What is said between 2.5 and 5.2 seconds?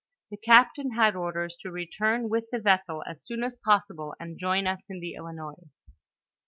the vessel as soon as possible, and join us in the